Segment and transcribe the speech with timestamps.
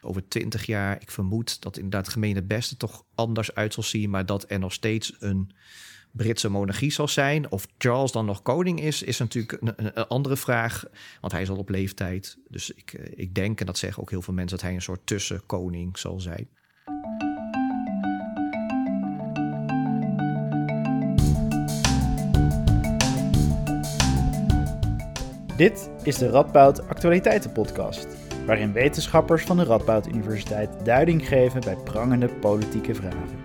[0.00, 4.10] over twintig jaar, ik vermoed dat inderdaad het gemene beste toch anders uit zal zien,
[4.10, 5.52] maar dat er nog steeds een
[6.12, 7.50] Britse monarchie zal zijn.
[7.50, 10.84] Of Charles dan nog koning is, is natuurlijk een, andere vraag.
[11.20, 12.38] Want hij is al op leeftijd.
[12.48, 14.82] Dus ik, eh, ik denk, en dat zeggen ook heel veel mensen, dat hij een
[14.82, 16.48] soort tussenkoning zal zijn.
[25.56, 28.06] Dit is de Radboud Actualiteitenpodcast,
[28.46, 33.38] waarin wetenschappers van de Radboud Universiteit duiding geven bij prangende politieke vragen.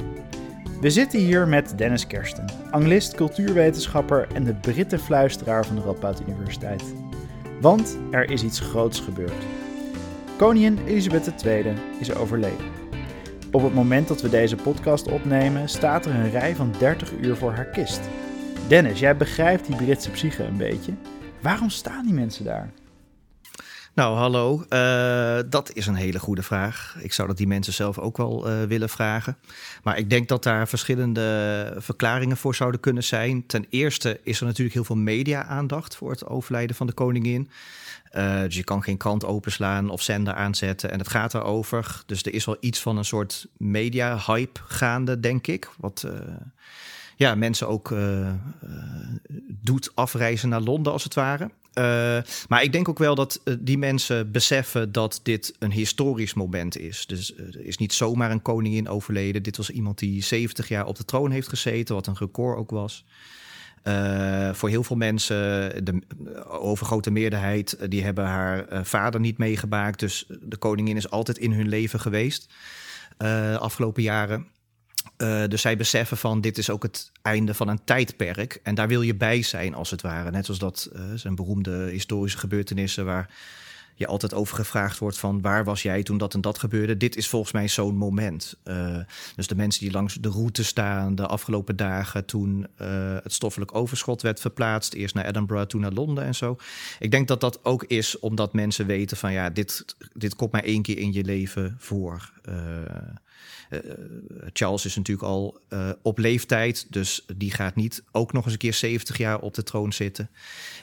[0.81, 6.83] We zitten hier met Dennis Kersten, anglist, cultuurwetenschapper en de Brittenfluisteraar van de Radboud Universiteit.
[7.61, 9.43] Want er is iets groots gebeurd.
[10.37, 12.65] Koningin Elisabeth II is overleden.
[13.51, 17.35] Op het moment dat we deze podcast opnemen, staat er een rij van 30 uur
[17.35, 18.01] voor haar kist.
[18.67, 20.93] Dennis, jij begrijpt die Britse psyche een beetje.
[21.41, 22.69] Waarom staan die mensen daar?
[23.95, 24.65] Nou, hallo.
[24.69, 26.95] Uh, dat is een hele goede vraag.
[26.99, 29.37] Ik zou dat die mensen zelf ook wel uh, willen vragen.
[29.83, 33.45] Maar ik denk dat daar verschillende verklaringen voor zouden kunnen zijn.
[33.47, 37.49] Ten eerste is er natuurlijk heel veel media-aandacht voor het overlijden van de koningin.
[38.15, 42.03] Uh, dus je kan geen krant openslaan of zender aanzetten en het gaat erover.
[42.05, 45.69] Dus er is wel iets van een soort media-hype gaande, denk ik.
[45.77, 46.07] Wat
[47.15, 47.93] ja, mensen ook
[49.61, 51.49] doet afreizen naar Londen, als het ware.
[51.77, 56.77] Uh, maar ik denk ook wel dat die mensen beseffen dat dit een historisch moment
[56.77, 57.05] is.
[57.05, 59.43] Dus er is niet zomaar een koningin overleden.
[59.43, 62.69] Dit was iemand die 70 jaar op de troon heeft gezeten, wat een record ook
[62.69, 63.05] was.
[64.51, 65.35] voor heel veel mensen,
[65.85, 66.01] de
[66.47, 69.99] overgrote meerderheid, die hebben haar vader niet meegemaakt.
[69.99, 72.53] Dus de koningin is altijd in hun leven geweest.
[73.57, 74.47] afgelopen jaren.
[75.17, 78.59] Uh, dus zij beseffen van dit is ook het einde van een tijdperk.
[78.63, 80.31] En daar wil je bij zijn, als het ware.
[80.31, 83.29] Net zoals dat uh, zijn beroemde historische gebeurtenissen waar
[83.97, 86.97] je altijd over gevraagd wordt van waar was jij toen dat en dat gebeurde.
[86.97, 88.55] Dit is volgens mij zo'n moment.
[88.65, 88.97] Uh,
[89.35, 92.67] dus de mensen die langs de route staan de afgelopen dagen toen
[93.23, 94.93] het stoffelijk overschot werd verplaatst.
[94.93, 96.57] Eerst naar Edinburgh, toen naar Londen en zo.
[96.99, 100.63] Ik denk dat dat ook is omdat mensen weten van ja, dit, dit komt maar
[100.63, 102.31] één keer in je leven voor.
[104.53, 108.59] Charles is natuurlijk al uh, op leeftijd, dus die gaat niet ook nog eens een
[108.59, 110.29] keer 70 jaar op de troon zitten.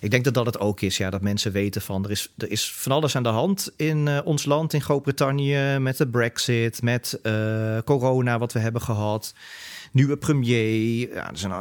[0.00, 2.50] Ik denk dat dat het ook is, ja, dat mensen weten van er is, er
[2.50, 7.20] is van alles aan de hand in ons land, in Groot-Brittannië, met de Brexit, met
[7.84, 9.34] corona wat we hebben gehad.
[9.92, 11.52] Nieuwe premier, ja, er zijn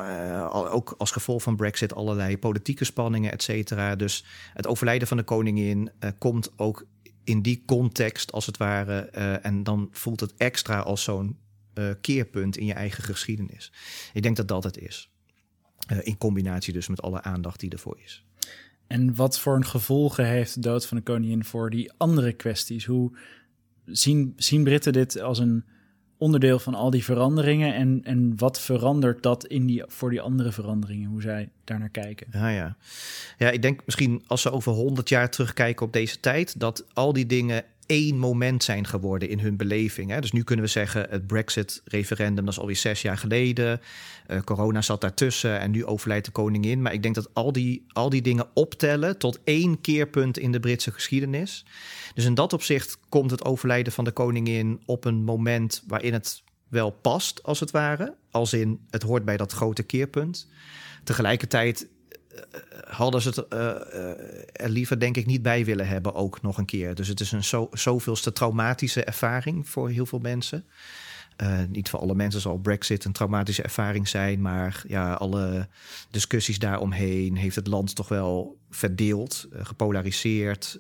[0.52, 3.96] ook als gevolg van Brexit allerlei politieke spanningen, et cetera.
[3.96, 6.86] Dus het overlijden van de koningin komt ook
[7.24, 9.10] in die context, als het ware.
[9.16, 11.38] Uh, en dan voelt het extra als zo'n
[11.74, 13.72] uh, keerpunt in je eigen geschiedenis.
[14.14, 15.10] Ik denk dat dat het is.
[15.92, 18.26] Uh, in combinatie dus met alle aandacht die ervoor is.
[18.88, 22.86] En wat voor een gevolgen heeft de dood van de koningin voor die andere kwesties?
[22.86, 23.18] Hoe
[23.86, 25.66] zien, zien Britten dit als een
[26.22, 27.74] onderdeel van al die veranderingen?
[27.76, 31.90] En, en wat verandert dat in die, voor die andere veranderingen, hoe zij daar naar
[31.90, 32.28] kijken?
[32.32, 32.76] Ja, ja.
[33.38, 37.14] ja, ik denk misschien als ze over honderd jaar terugkijken op deze tijd, dat al
[37.14, 40.10] die dingen één moment zijn geworden in hun beleving.
[40.10, 40.22] Hè.
[40.22, 43.82] Dus nu kunnen we zeggen, het Brexit-referendum, dat is alweer zes jaar geleden.
[44.28, 46.82] Uh, corona zat daartussen en nu overlijdt de koningin.
[46.82, 50.60] Maar ik denk dat al die, al die dingen optellen tot één keerpunt in de
[50.60, 51.66] Britse geschiedenis.
[52.14, 56.44] Dus in dat opzicht komt het overlijden van de koningin op een moment waarin het
[56.68, 58.16] wel past, als het ware.
[58.32, 60.48] Als in, het hoort bij dat grote keerpunt.
[61.04, 61.90] Tegelijkertijd eh,
[62.88, 63.60] hadden ze het uh,
[64.52, 66.96] er liever denk ik niet bij willen hebben ook nog een keer.
[66.96, 70.66] Dus het is een zo, zoveelste traumatische ervaring voor heel veel mensen.
[71.70, 75.68] Niet voor alle mensen zal Brexit een traumatische ervaring zijn, maar ja, alle
[76.12, 80.80] discussies daaromheen heeft het land toch wel verdeeld, gepolariseerd.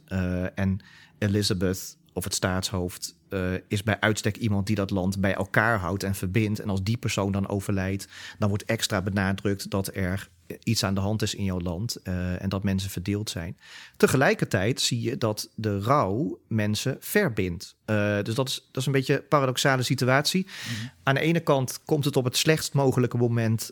[0.55, 0.79] en
[1.17, 6.03] Elizabeth of het staatshoofd uh, is bij uitstek iemand die dat land bij elkaar houdt
[6.03, 6.59] en verbindt.
[6.59, 8.07] En als die persoon dan overlijdt,
[8.39, 10.29] dan wordt extra benadrukt dat er
[10.63, 13.57] iets aan de hand is in jouw land uh, en dat mensen verdeeld zijn.
[13.97, 17.75] Tegelijkertijd zie je dat de rouw mensen verbindt.
[17.85, 20.47] Uh, dus dat is, dat is een beetje een paradoxale situatie.
[20.69, 20.91] Mm-hmm.
[21.03, 23.71] Aan de ene kant komt het op het slechtst mogelijke moment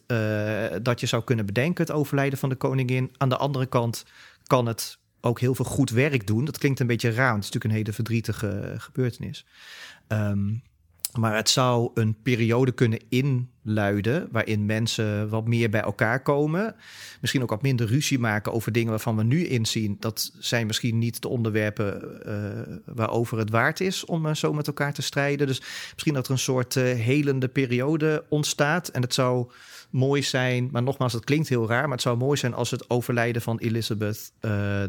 [0.81, 3.11] dat je zou kunnen bedenken, het overlijden van de koningin.
[3.17, 4.05] Aan de andere kant
[4.47, 6.45] kan het ook heel veel goed werk doen.
[6.45, 7.33] Dat klinkt een beetje raar.
[7.35, 9.45] Het is natuurlijk een hele verdrietige gebeurtenis.
[10.07, 10.61] Um,
[11.17, 16.75] maar het zou een periode kunnen inluiden waarin mensen wat meer bij elkaar komen.
[17.21, 19.97] Misschien ook wat minder ruzie maken over dingen waarvan we nu inzien.
[19.99, 24.67] Dat zijn misschien niet de onderwerpen uh, waarover het waard is om uh, zo met
[24.67, 25.47] elkaar te strijden.
[25.47, 25.61] Dus
[25.93, 28.87] misschien dat er een soort uh, helende periode ontstaat.
[28.87, 29.51] En het zou
[29.89, 31.83] mooi zijn, maar nogmaals, het klinkt heel raar.
[31.83, 34.31] Maar het zou mooi zijn als het overlijden van Elizabeth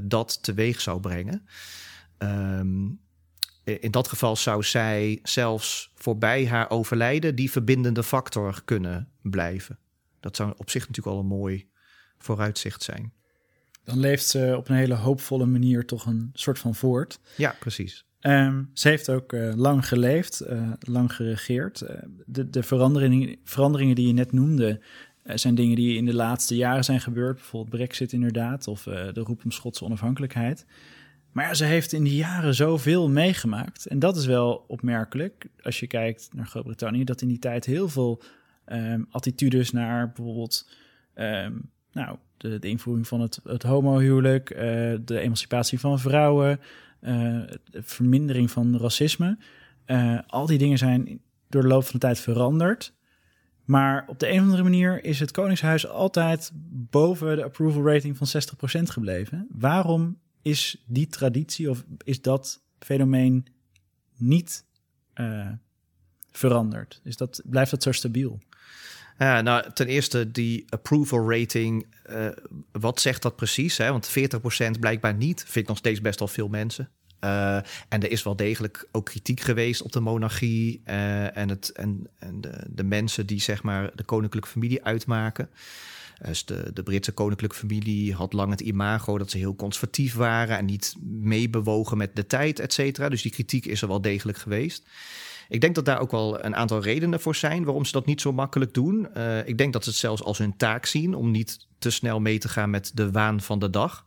[0.00, 1.46] dat teweeg zou brengen.
[2.18, 3.00] Um,
[3.64, 9.78] in dat geval zou zij zelfs voorbij haar overlijden die verbindende factor kunnen blijven.
[10.20, 11.68] Dat zou op zich natuurlijk al een mooi
[12.18, 13.12] vooruitzicht zijn.
[13.84, 17.20] Dan leeft ze op een hele hoopvolle manier toch een soort van voort.
[17.36, 18.04] Ja, precies.
[18.20, 21.80] Um, ze heeft ook uh, lang geleefd, uh, lang geregeerd.
[21.80, 21.90] Uh,
[22.26, 24.80] de, de veranderingen, veranderingen die je net noemde,
[25.24, 27.34] zijn dingen die in de laatste jaren zijn gebeurd.
[27.34, 30.66] Bijvoorbeeld Brexit inderdaad, of de roep om Schotse onafhankelijkheid.
[31.32, 33.86] Maar ja, ze heeft in die jaren zoveel meegemaakt.
[33.86, 37.88] En dat is wel opmerkelijk als je kijkt naar Groot-Brittannië, dat in die tijd heel
[37.88, 38.22] veel
[38.66, 40.68] um, attitudes naar bijvoorbeeld
[41.14, 44.58] um, nou, de, de, invoering van het, het homohuwelijk, uh,
[45.04, 46.60] de emancipatie van vrouwen,
[47.00, 47.10] uh,
[47.64, 49.38] de vermindering van racisme.
[49.86, 52.94] Uh, al die dingen zijn door de loop van de tijd veranderd.
[53.64, 56.50] Maar op de een of andere manier is het Koningshuis altijd
[56.90, 58.26] boven de approval rating van
[58.80, 59.46] 60% gebleven.
[59.50, 63.46] Waarom is die traditie of is dat fenomeen
[64.16, 64.64] niet
[65.14, 65.48] uh,
[66.32, 67.00] veranderd?
[67.04, 68.38] Is dat, blijft dat zo stabiel?
[69.18, 71.86] Ja, nou, ten eerste die approval rating.
[72.10, 72.28] Uh,
[72.72, 73.76] wat zegt dat precies?
[73.76, 73.90] Hè?
[73.90, 74.12] Want 40%
[74.80, 75.40] blijkbaar niet.
[75.40, 76.88] Vind ik nog steeds best wel veel mensen.
[77.24, 77.56] Uh,
[77.88, 82.40] en er is wel degelijk ook kritiek geweest op de monarchie en, het, en, en
[82.40, 85.50] de, de, mensen die zeg maar de koninklijke familie uitmaken.
[86.26, 90.58] Dus de, de Britse koninklijke familie had lang het imago dat ze heel conservatief waren
[90.58, 93.08] en niet meebewogen met de tijd, et cetera.
[93.08, 94.88] Dus die kritiek is er wel degelijk geweest.
[95.48, 98.20] Ik denk dat daar ook wel een aantal redenen voor zijn waarom ze dat niet
[98.20, 99.08] zo makkelijk doen.
[99.16, 102.20] Uh, ik denk dat ze het zelfs als hun taak zien om niet te snel
[102.20, 104.06] mee te gaan met de waan van de dag.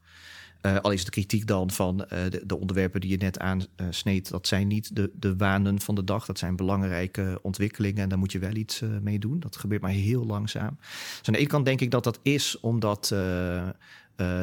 [0.65, 4.29] Uh, al is de kritiek dan van uh, de, de, onderwerpen die je net aansneed,
[4.29, 6.25] dat zijn niet de, de wanen van de dag.
[6.25, 9.39] Dat zijn belangrijke ontwikkelingen en daar moet je wel iets uh, mee doen.
[9.39, 10.77] Dat gebeurt maar heel langzaam.
[10.79, 13.07] Dus aan de ene kant denk ik dat dat is omdat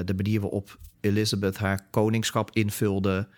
[0.04, 3.28] de manier waarop Elizabeth haar koningschap invulde,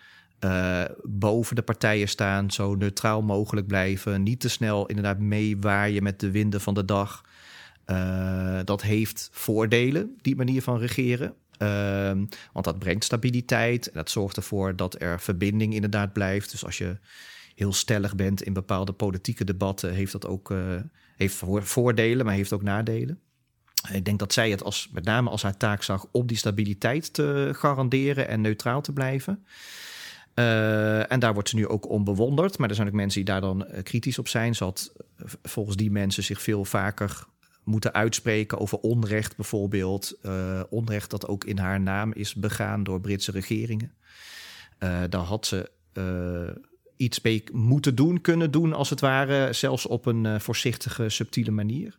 [1.03, 6.31] boven de partijen staan, zo neutraal mogelijk blijven, niet te snel inderdaad meewaaien met de
[6.31, 7.23] winden van de dag.
[8.63, 11.33] dat heeft voordelen, die manier van regeren.
[11.63, 13.89] Um, want dat brengt stabiliteit.
[13.93, 16.51] Dat zorgt ervoor dat er verbinding inderdaad blijft.
[16.51, 16.97] Dus als je
[17.55, 20.59] heel stellig bent in bepaalde politieke debatten, heeft dat ook uh,
[21.15, 23.19] heeft voordelen, maar heeft ook nadelen.
[23.91, 27.13] Ik denk dat zij het als, met name als haar taak zag om die stabiliteit
[27.13, 29.45] te garanderen en neutraal te blijven.
[30.35, 32.57] Uh, en daar wordt ze nu ook om bewonderd.
[32.57, 34.55] Maar er zijn ook mensen die daar dan uh, kritisch op zijn.
[34.55, 34.93] Ze had
[35.43, 37.25] volgens die mensen zich veel vaker
[37.63, 40.17] moeten uitspreken over onrecht bijvoorbeeld.
[40.25, 43.91] Uh, onrecht dat ook in haar naam is begaan door Britse regeringen.
[44.79, 46.55] Uh, daar had ze uh,
[46.97, 51.97] iets mee moeten doen, kunnen doen als het ware, zelfs op een voorzichtige, subtiele manier.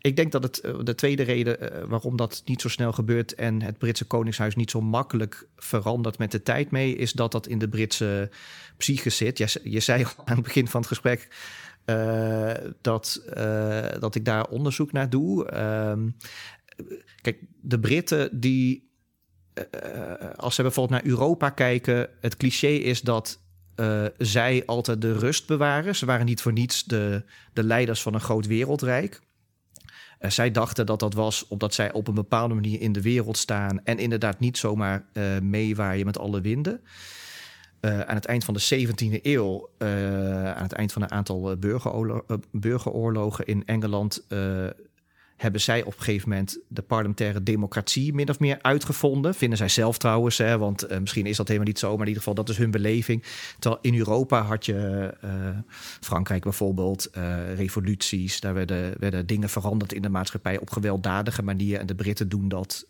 [0.00, 3.78] Ik denk dat het de tweede reden waarom dat niet zo snel gebeurt en het
[3.78, 7.68] Britse Koningshuis niet zo makkelijk verandert met de tijd mee, is dat dat in de
[7.68, 8.30] Britse
[8.76, 9.38] psyche zit.
[9.38, 11.28] Je, je zei al aan het begin van het gesprek
[11.90, 12.50] uh,
[12.80, 15.52] dat, uh, dat ik daar onderzoek naar doe.
[15.52, 15.92] Uh,
[17.20, 18.92] kijk, de Britten die,
[19.54, 23.40] uh, als ze bijvoorbeeld naar Europa kijken, het cliché is dat
[24.18, 25.96] zij altijd de rust bewaren.
[25.96, 29.20] Ze waren niet voor niets de, de leiders van een groot wereldrijk.
[30.18, 33.84] zij dachten dat dat was omdat zij op een bepaalde manier in de wereld staan
[33.84, 35.04] en inderdaad niet zomaar
[35.42, 36.80] meewaaien met alle winden.
[37.80, 41.56] Uh, aan het eind van de 17e eeuw, uh, aan het eind van een aantal
[41.56, 44.24] burgeroorlo burgeroorlogen in Engeland,
[45.38, 49.34] hebben zij op een gegeven moment de parlementaire democratie min of meer uitgevonden.
[49.34, 52.06] Vinden zij zelf trouwens, hè, want uh, misschien is dat helemaal niet zo, maar in
[52.06, 53.24] ieder geval dat is hun beleving.
[53.58, 55.30] Terwijl in Europa had je uh,
[56.00, 61.78] Frankrijk bijvoorbeeld, uh, revoluties, daar werden, werden dingen veranderd in de maatschappij op gewelddadige manier.
[61.78, 62.86] En de Britten doen dat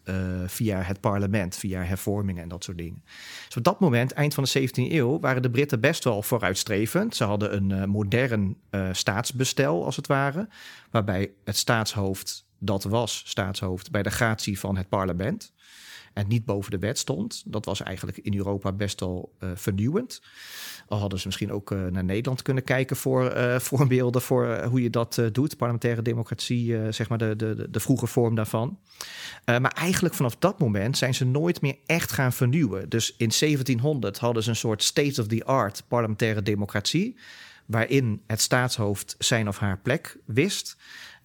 [0.46, 3.02] via het parlement, via hervormingen en dat soort dingen.
[3.46, 7.16] Dus op dat moment, eind van de 17e eeuw, waren de Britten best wel vooruitstrevend.
[7.16, 8.56] Ze hadden een modern
[8.92, 10.48] staatsbestel, als het ware,
[10.90, 15.52] waarbij het staatshoofd dat was staatshoofd bij de gratie van het parlement.
[16.12, 17.42] En niet boven de wet stond.
[17.46, 20.22] Dat was eigenlijk in Europa best wel uh, vernieuwend.
[20.88, 24.82] Al hadden ze misschien ook uh, naar Nederland kunnen kijken voor uh, voorbeelden voor hoe
[24.82, 25.56] je dat doet.
[25.56, 28.78] Parlementaire democratie, zeg maar de, de, de vroege vorm daarvan.
[29.44, 32.88] maar eigenlijk vanaf dat moment zijn ze nooit meer echt gaan vernieuwen.
[32.88, 37.16] Dus in 1700 hadden ze een soort state-of-the-art parlementaire democratie.
[37.66, 40.76] Waarin het staatshoofd zijn of haar plek wist.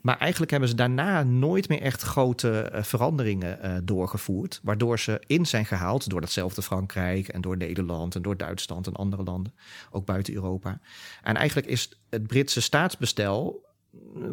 [0.04, 4.60] Maar eigenlijk hebben ze daarna nooit meer echt grote uh, veranderingen uh, doorgevoerd.
[4.64, 8.94] Waardoor ze in zijn gehaald door datzelfde Frankrijk en door Nederland en door Duitsland en
[8.94, 9.54] andere landen,
[9.92, 10.80] ook buiten Europa.
[11.22, 13.66] En eigenlijk is het Britse staatsbestel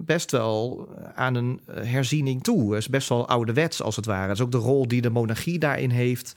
[0.05, 2.71] best wel aan een herziening toe.
[2.71, 4.27] Het is best wel ouderwets als het ware.
[4.27, 6.33] Dat is ook de rol die de monarchie daarin heeft.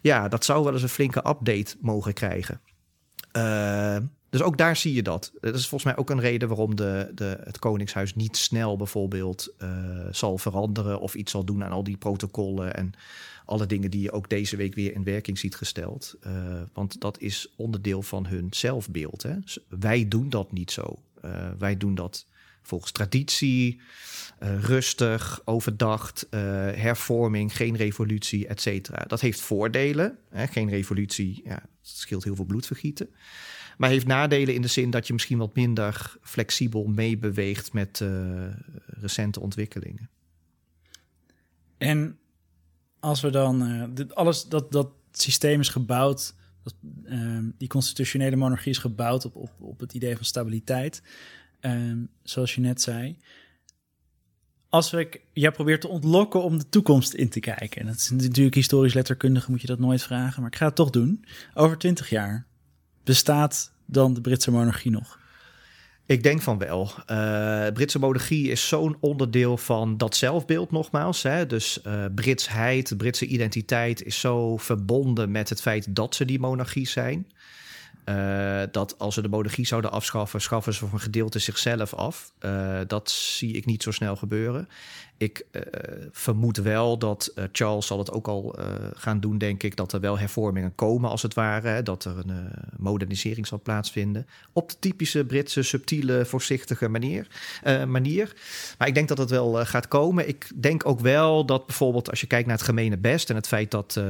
[0.00, 2.60] Ja, dat zou wel eens een flinke update mogen krijgen.
[3.36, 3.96] Uh,
[4.30, 5.32] dus ook daar zie je dat.
[5.40, 9.54] Dat is volgens mij ook een reden waarom de, de, het Koningshuis niet snel bijvoorbeeld
[9.62, 9.68] uh,
[10.10, 12.92] zal veranderen of iets zal doen aan al die protocollen en
[13.44, 16.16] alle dingen die je ook deze week weer in werking ziet gesteld.
[16.26, 16.32] Uh,
[16.72, 19.22] want dat is onderdeel van hun zelfbeeld.
[19.22, 19.34] Hè?
[19.68, 20.98] Wij doen dat niet zo.
[21.24, 22.26] Uh, wij doen dat
[22.62, 23.80] volgens traditie,
[24.60, 29.04] rustig, overdacht, hervorming, geen revolutie, et cetera.
[29.04, 30.18] Dat heeft voordelen.
[30.30, 30.46] Hè?
[30.46, 33.08] Geen revolutie, ja, scheelt heel veel bloedvergieten.
[33.76, 38.46] Maar heeft nadelen in de zin dat je misschien wat minder flexibel meebeweegt met uh,
[38.86, 40.10] recente ontwikkelingen.
[41.78, 42.18] En
[43.00, 46.74] als we dan dit alles dat dat systeem is gebouwd, dat,
[47.58, 51.02] die constitutionele monarchie is gebouwd op, op, op het idee van stabiliteit,
[51.60, 53.18] ehm, zoals je net zei.
[54.68, 57.80] Als we, jij probeert te ontlokken om de toekomst in te kijken.
[57.80, 60.42] En dat is natuurlijk historisch letterkundige, moet je dat nooit vragen.
[60.42, 61.24] Maar ik ga het toch doen.
[61.54, 62.46] Over twintig jaar
[63.04, 65.18] bestaat dan de Britse monarchie nog?
[66.08, 66.90] Ik denk van wel.
[67.06, 71.22] De Britse monarchie is zo'n onderdeel van dat zelfbeeld nogmaals.
[71.22, 71.46] Hè?
[71.46, 76.86] Dus uh, Britsheid, Britse identiteit is zo verbonden met het feit dat ze die monarchie
[76.86, 77.26] zijn.
[78.08, 82.32] Uh, dat als ze de monarchie zouden afschaffen, schaffen ze voor een gedeelte zichzelf af.
[82.40, 84.68] Uh, dat zie ik niet zo snel gebeuren.
[85.16, 85.62] Ik uh,
[86.12, 88.58] vermoed wel dat Charles zal het ook al
[88.94, 91.82] gaan doen, denk ik, dat er wel hervormingen komen als het ware.
[91.82, 94.26] Dat er een modernisering zal plaatsvinden.
[94.52, 97.26] Op de typische Britse, subtiele, voorzichtige manier.
[97.86, 98.32] manier.
[98.78, 100.28] Maar ik denk dat het wel gaat komen.
[100.28, 103.48] Ik denk ook wel dat bijvoorbeeld als je kijkt naar het gemene best en het
[103.48, 104.00] feit dat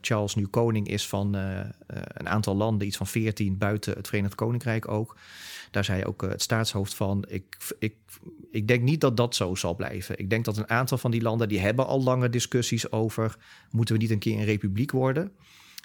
[0.00, 3.06] Charles nu koning is van een aantal landen, iets van
[3.38, 5.16] 14 buiten het Verenigd Koninkrijk ook.
[5.70, 7.24] Daar zei ook uh, het staatshoofd van.
[7.28, 7.94] Ik, ik,
[8.50, 10.18] ik denk niet dat dat zo zal blijven.
[10.18, 13.36] Ik denk dat een aantal van die landen die hebben al lange discussies over
[13.70, 15.32] moeten we niet een keer een republiek worden.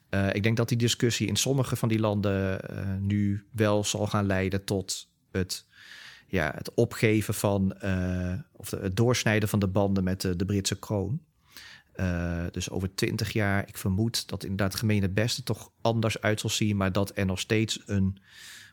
[0.09, 4.07] Uh, ik denk dat die discussie in sommige van die landen uh, nu wel zal
[4.07, 5.65] gaan leiden tot het,
[6.27, 7.75] ja, het opgeven van
[8.51, 11.21] of het doorsnijden van de banden met de Britse kroon.
[11.95, 16.49] Uh, dus over twintig jaar, ik vermoed dat inderdaad gemene beste toch anders uit zal
[16.49, 18.17] zien, maar dat er nog steeds een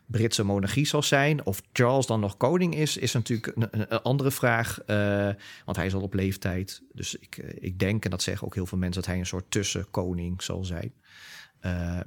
[0.05, 1.45] Britse monarchie zal zijn.
[1.45, 4.79] Of Charles dan nog koning is, is natuurlijk een, andere vraag.
[4.87, 5.29] Uh,
[5.65, 6.81] want hij is al op leeftijd.
[6.93, 9.25] Dus ik, uh, ik denk, en dat zeggen ook heel veel mensen, dat hij een
[9.25, 10.93] soort tussenkoning zal zijn.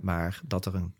[0.00, 0.94] maar dat er een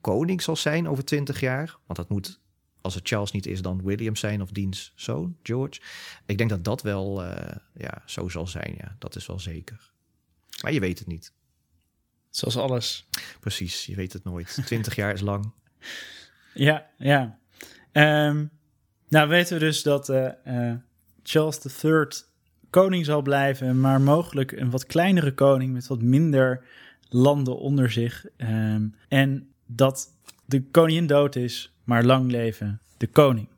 [0.00, 2.40] koning zal zijn over twintig jaar, want dat moet
[2.80, 5.80] als het Charles niet is, dan William zijn of diens zoon, George.
[6.26, 7.32] Ik denk dat dat wel uh,
[7.74, 8.74] ja, zo zal zijn.
[8.78, 9.90] Ja, dat is wel zeker.
[10.62, 11.32] Maar je weet het niet.
[12.30, 13.08] Zoals alles.
[13.40, 14.58] Precies, je weet het nooit.
[14.64, 15.50] Twintig jaar is lang.
[16.54, 17.38] Ja, ja.
[17.92, 18.50] Um,
[19.08, 20.74] nou weten we dus dat uh, uh,
[21.22, 22.06] Charles III
[22.70, 26.64] koning zal blijven, maar mogelijk een wat kleinere koning met wat minder
[27.08, 28.26] landen onder zich.
[28.36, 30.08] Um, en dat
[30.44, 33.48] de koningin dood is, maar lang leven de koning.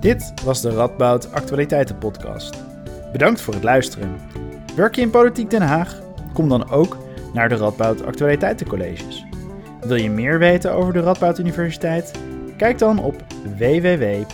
[0.00, 2.64] Dit was de Radboud Actualiteiten Podcast.
[3.12, 4.16] Bedankt voor het luisteren.
[4.76, 6.00] Werk je in Politiek Den Haag?
[6.32, 6.96] Kom dan ook
[7.32, 9.24] naar de Radboud Actualiteitencolleges.
[9.80, 12.12] Wil je meer weten over de Radboud Universiteit?
[12.56, 13.24] Kijk dan op
[13.58, 14.28] www.ru.nl.